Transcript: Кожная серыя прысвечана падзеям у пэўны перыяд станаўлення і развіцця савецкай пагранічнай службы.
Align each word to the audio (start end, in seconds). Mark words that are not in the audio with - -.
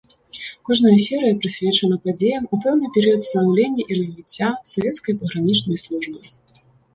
Кожная 0.67 0.93
серыя 1.07 1.35
прысвечана 1.43 1.97
падзеям 2.07 2.47
у 2.57 2.59
пэўны 2.63 2.89
перыяд 2.95 3.21
станаўлення 3.27 3.83
і 3.85 3.99
развіцця 3.99 4.49
савецкай 4.73 5.13
пагранічнай 5.21 5.77
службы. 5.85 6.19